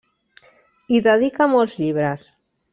[0.95, 2.29] Hi dedica molts llibres.